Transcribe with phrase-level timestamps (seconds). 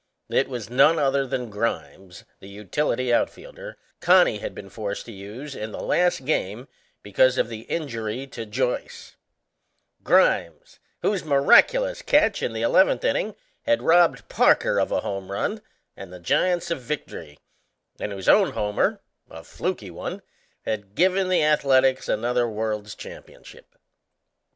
[0.31, 5.53] It was none other than Grimes, the utility outfielder Connie had been forced to use
[5.55, 6.67] in the last game
[7.03, 9.15] because of the injury to Joyce
[10.01, 13.35] Grimes, whose miraculous catch in the eleventh inning
[13.67, 15.61] had robbed Parker of a home run
[15.95, 17.37] and the Giants of victory,
[17.99, 20.23] and whose own homer a fluky one
[20.63, 23.75] had given the Athletics another World's Championship.